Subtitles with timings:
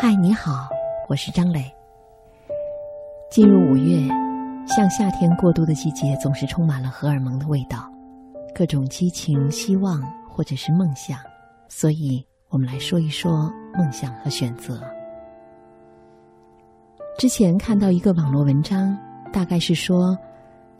[0.00, 0.68] 嗨，你好，
[1.08, 1.60] 我是张磊。
[3.32, 4.06] 进入五月，
[4.64, 7.90] 像夏天过渡的季节，总是充满了荷尔蒙的味道，
[8.54, 11.18] 各种激情、希望或者是梦想。
[11.68, 14.80] 所以，我们来说一说梦想和选择。
[17.18, 18.96] 之前看到一个网络文章，
[19.32, 20.16] 大概是说，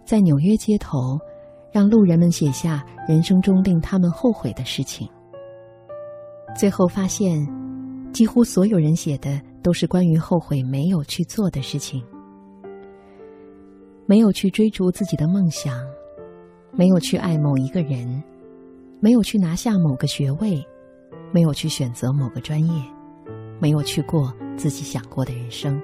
[0.04, 1.18] 在纽约街头，
[1.72, 5.08] 让路人们写下人生中令他们后悔的事情。
[6.56, 7.44] 最后发现，
[8.12, 12.02] 几乎所有人写的都是关于后悔没有去做的事情：
[14.06, 15.86] 没有去追逐自己的梦想，
[16.72, 18.22] 没有去爱某一个人，
[19.00, 20.64] 没有去拿下某个学位，
[21.32, 22.82] 没有去选择某个专业，
[23.60, 25.80] 没有去过自己想过的人生。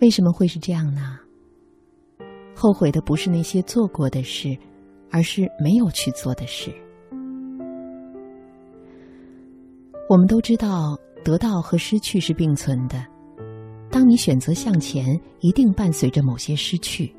[0.00, 1.18] 为什么会是这样呢？
[2.54, 4.56] 后悔的不是那些做过的事，
[5.10, 6.72] 而是没有去做的事。
[10.14, 13.04] 我们都知道，得到和失去是并存的。
[13.90, 17.12] 当你选择向前，一定伴随着某些失去。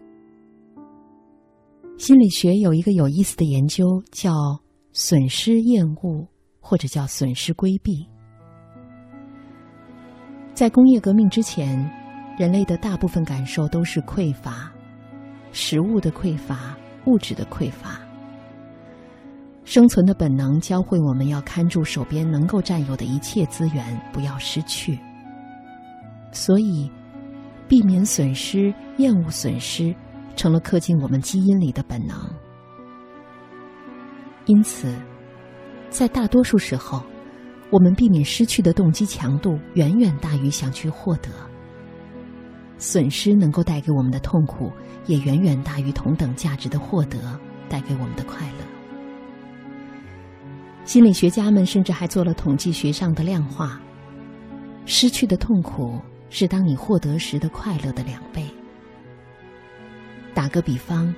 [1.98, 4.32] 心理学有一个有意思的研究，叫
[4.96, 6.26] “损失厌恶”
[6.62, 8.08] 或者叫“损失规避”。
[10.56, 11.78] 在工业革命之前，
[12.40, 14.72] 人类的大部分感受都是匮乏，
[15.52, 18.00] 食物的匮乏，物质的匮乏。
[19.66, 24.98] 生存的本能教会我们要看住手边能够占有的一切资源，不要失去。
[26.32, 26.90] 所以，
[27.68, 29.94] 避免损失、厌恶损失，
[30.36, 32.16] 成了刻进我们基因里的本能。
[34.46, 34.94] 因此，
[35.90, 37.02] 在大多数时候，
[37.72, 41.30] 我们避免失去的动机强度远远大于想去获得。
[42.78, 44.72] 损失能够带给我们的痛苦，
[45.08, 47.18] 也远远大于同等价值的获得
[47.68, 48.75] 带给我们的快乐。
[50.86, 53.82] 心理学家们甚至还做了统计学上的量化：
[54.86, 58.46] 失去的痛苦是当你获得时的快乐的两倍。
[60.36, 61.14] 打个比方，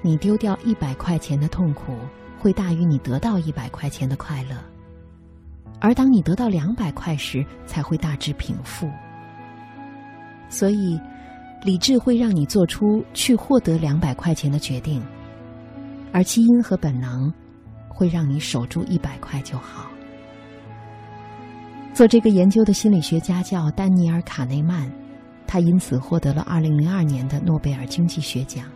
[0.00, 1.94] 你丢掉一百块钱的痛苦
[2.38, 4.56] 会大于你得到一百块钱的快乐，
[5.78, 8.88] 而当你得到两百块时才会大致平复。
[10.48, 10.98] 所以，
[11.62, 15.02] 理智会让你做出去获得两百块钱的决定，
[16.12, 17.30] 而基因和本能。
[17.98, 19.90] 会让你守住一百块就好。
[21.92, 24.88] 做这个研究的心理学家叫丹尼尔·卡内曼，
[25.48, 28.66] 他因此获得了二零零二年的诺贝尔经济学奖。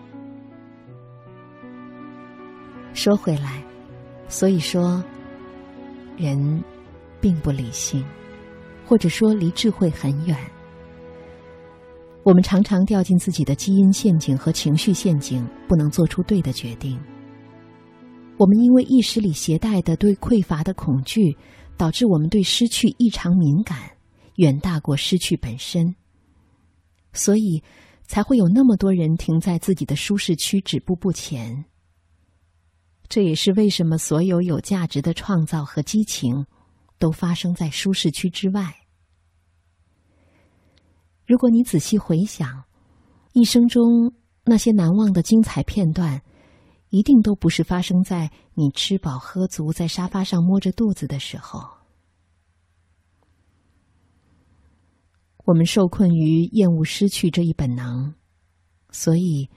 [2.94, 3.62] 说回来，
[4.26, 5.00] 所以说，
[6.16, 6.60] 人
[7.20, 8.04] 并不理性，
[8.84, 10.36] 或者说离智慧很远。
[12.24, 16.98] 我们常常掉进自己的基因陷阱和情绪陷阱，不能做出对的决定。
[18.42, 21.36] 我们因为意识里携带的对匮乏的恐惧，
[21.76, 23.78] 导致我们对失去异常敏感，
[24.34, 25.94] 远大过失去本身。
[27.12, 27.62] 所以，
[28.08, 31.66] 才会有那么多人停在自己的舒适区止步不前。
[33.08, 36.44] 这也是为什么所有有价值的创造和激情，
[36.98, 38.74] 都发生在舒适区之外。
[41.28, 42.64] 如果你仔细回想，
[43.34, 44.12] 一生中
[44.44, 46.20] 那些难忘的精彩片段。
[46.92, 51.78] 一定都不是发生在你吃饱喝足在沙发上摸着肚子的时候。
[55.46, 58.12] 我们受困于厌恶失去这一本能，
[58.90, 59.48] 所以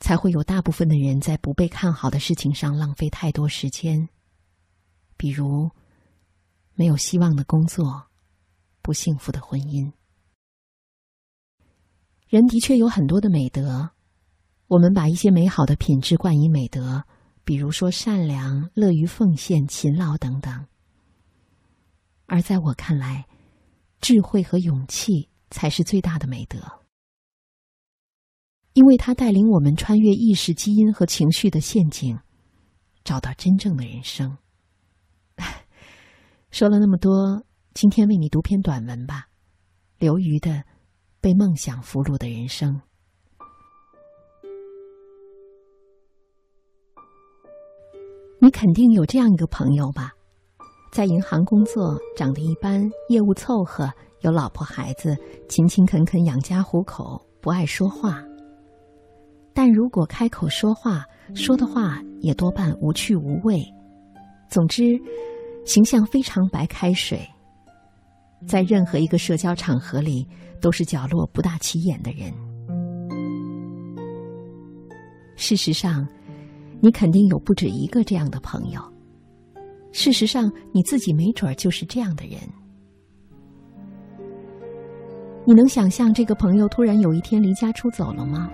[0.00, 4.08] 才会有大部分的人在不被看好的事情上浪费太多时间，
[5.16, 5.70] 比如
[6.74, 8.08] 没有希望的工作、
[8.82, 9.92] 不幸福的婚姻。
[12.26, 13.93] 人的确有很多的美德。
[14.74, 17.04] 我们把一些美好的品质冠以美德，
[17.44, 20.66] 比如说善良、乐于奉献、勤劳等等。
[22.26, 23.24] 而在我看来，
[24.00, 26.58] 智慧和勇气才是最大的美德，
[28.72, 32.18] 因为它带领我们穿越意识、基因和情绪的陷阱，
[33.04, 34.36] 找到真正的人生。
[36.50, 39.28] 说了那么多，今天为你读篇短文吧，
[40.00, 40.50] 刘瑜的
[41.20, 42.74] 《被梦想俘虏的人生》。
[48.44, 50.12] 你肯定有这样一个朋友吧，
[50.92, 55.16] 在银行工作，长得一般，业务凑合，有老婆孩子，
[55.48, 58.22] 勤勤恳恳养家糊口，不爱说话。
[59.54, 63.64] 但如果开口说话，说的话也多半无趣无味。
[64.50, 64.92] 总之，
[65.64, 67.26] 形象非常白开水，
[68.46, 70.28] 在任何一个社交场合里
[70.60, 72.30] 都是角落不大起眼的人。
[75.34, 76.06] 事实上。
[76.84, 78.78] 你肯定有不止一个这样的朋友，
[79.90, 82.38] 事实上，你自己没准儿就是这样的人。
[85.46, 88.50] 你能想象这个朋友突然有一天离家出走了吗？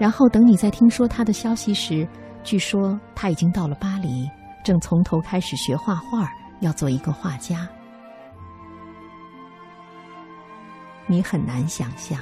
[0.00, 2.08] 然后等你在听说他的消息时，
[2.42, 4.28] 据说他已经到了巴黎，
[4.64, 6.28] 正从头开始学画画，
[6.58, 7.68] 要做一个画家。
[11.06, 12.18] 你很难想象，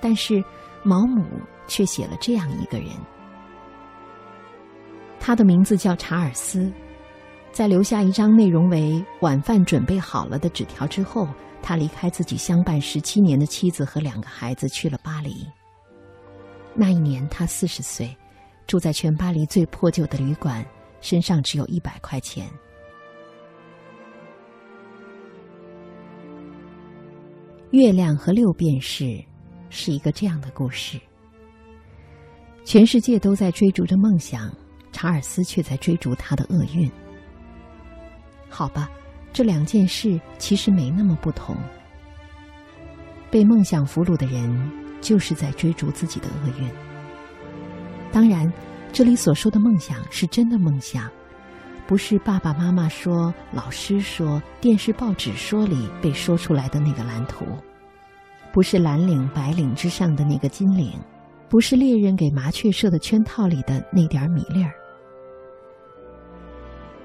[0.00, 0.42] 但是
[0.82, 1.22] 毛姆
[1.66, 2.88] 却写了这样一个人，
[5.24, 6.68] 他的名字叫查尔斯。
[7.52, 11.28] 在留下一张内容为“晚饭准备好了”的纸条之后，
[11.62, 15.46] 他离开自己相伴十七年的妻子和两个孩子，去了巴黎。
[16.74, 18.16] 那一年他四十岁，
[18.66, 20.66] 住在全巴黎最破旧的旅馆，
[21.00, 22.48] 身上只有一百块钱。
[27.70, 29.24] 月亮和六便士
[29.70, 30.98] 是一个这样的故事。
[32.64, 34.50] 全世界都在追逐着梦想，
[35.02, 36.88] 查尔斯却在追逐他的厄运。
[38.48, 38.88] 好吧，
[39.32, 41.56] 这两件事其实没那么不同。
[43.28, 44.70] 被梦想俘虏的人，
[45.00, 46.70] 就是在追逐自己的厄运。
[48.12, 48.48] 当然，
[48.92, 51.10] 这里所说的梦想是真的梦想，
[51.84, 57.44] 不是爸爸妈妈说、老师说、电视报纸说里被说出来的那个蓝图，
[58.52, 60.92] 不是蓝领白领之上的那个金领，
[61.48, 64.72] 不是猎人给麻雀设的圈套里的那点米粒儿。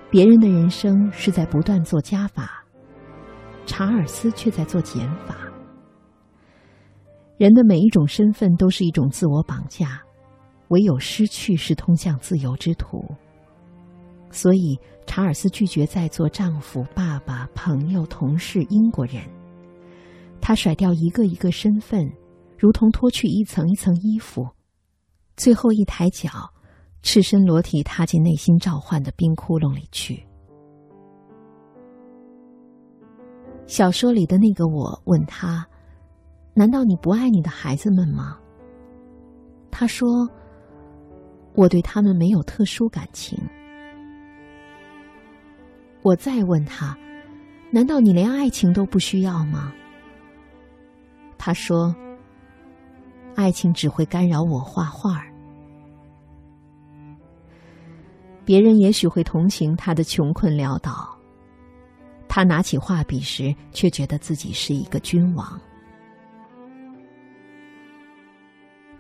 [0.09, 2.63] 别人的人生是在不断做加法，
[3.65, 5.35] 查尔斯却在做减法。
[7.37, 10.01] 人的每一种身份都是一种自我绑架，
[10.69, 13.03] 唯有失去是通向自由之途。
[14.31, 19.21] 所以，查尔斯拒绝再做丈夫、爸爸、朋友、同事、英国人。
[20.39, 22.09] 他甩掉一个一个身份，
[22.57, 24.47] 如同脱去一层一层衣服，
[25.35, 26.29] 最后一抬脚。
[27.09, 30.21] 赤身裸体踏进内心召唤的冰窟窿里去。
[33.65, 35.65] 小说里的那个我问他
[36.53, 38.37] ：“难道你不爱你的孩子们吗？”
[39.71, 40.29] 他说
[41.55, 43.39] ：“我对他们没有特殊感情。”
[46.03, 46.93] 我再问他
[47.71, 49.71] ：“难道你连爱情都不需要吗？”
[51.39, 51.95] 他说
[53.33, 55.23] ：“爱情只会干扰我画画。”
[58.47, 61.19] 别人也许会同情他的穷困潦倒，
[62.29, 65.59] 他拿起画笔时，却觉得自己是一个君王。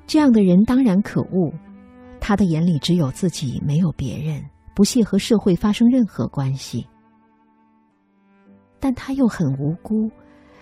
[0.05, 1.49] 这样的人当然可恶，
[2.19, 4.43] 他的眼里只有自己，没有别人，
[4.75, 6.85] 不屑和社会发生任何关系。
[8.81, 10.11] 但他又很无辜，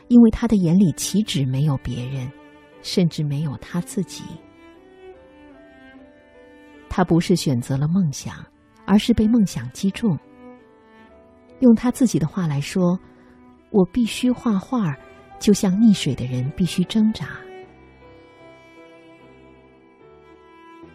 [0.09, 2.31] 因为他的眼里岂止没有别人，
[2.83, 4.23] 甚至没有他自己。
[6.87, 8.45] 他不是选择了梦想。
[8.85, 10.17] 而是被梦想击中。
[11.59, 12.99] 用他自己的话来说
[13.71, 14.93] ：“我必须画画，
[15.39, 17.29] 就像溺水的人必须挣扎。”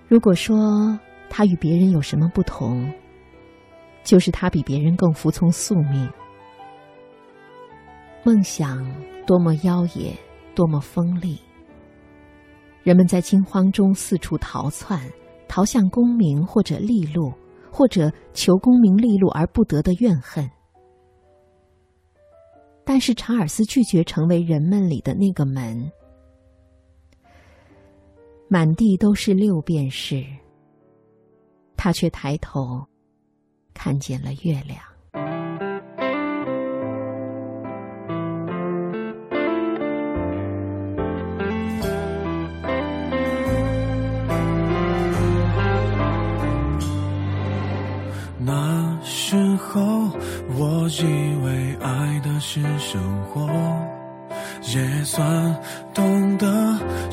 [0.07, 0.99] 如果说
[1.29, 2.93] 他与别人有什么不同，
[4.03, 6.11] 就是他比别人更服从宿命。
[8.23, 8.85] 梦想
[9.27, 10.15] 多么妖冶，
[10.55, 11.41] 多么锋利，
[12.83, 15.01] 人们在惊慌中四处逃窜，
[15.49, 17.33] 逃向功名或者利禄。
[17.71, 20.51] 或者求功名利禄而不得的怨恨，
[22.85, 25.91] 但是查尔斯拒绝成为人们里的那个门。
[28.49, 30.25] 满地都是六便士，
[31.77, 32.85] 他却抬头
[33.73, 34.90] 看见了月亮。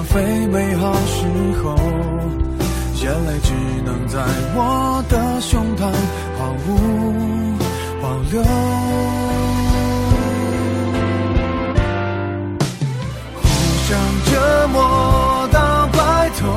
[0.00, 1.26] 浪费美好时
[1.62, 1.76] 候，
[3.02, 3.52] 眼泪只
[3.84, 4.18] 能在
[4.54, 5.92] 我的胸膛
[6.38, 6.68] 毫无
[8.00, 8.42] 保留。
[13.42, 13.44] 互
[13.84, 13.90] 相
[14.24, 16.48] 折磨到白头。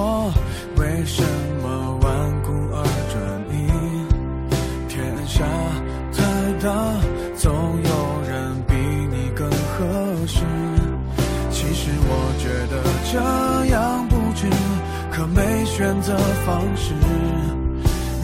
[0.00, 0.32] 我
[0.76, 1.24] 为什
[1.60, 1.66] 么
[2.02, 3.18] 顽固而专
[3.50, 3.66] 一？
[4.88, 5.44] 天下
[6.12, 6.22] 太
[6.62, 6.70] 大，
[7.36, 7.52] 总
[7.82, 7.90] 有
[8.30, 8.74] 人比
[9.10, 9.84] 你更合
[10.28, 10.38] 适。
[11.50, 13.18] 其实我觉得这
[13.74, 14.46] 样不值，
[15.10, 16.94] 可没选择方式。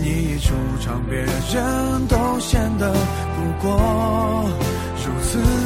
[0.01, 2.93] 你一出场，别人都显得
[3.35, 4.49] 不过
[5.05, 5.64] 如此。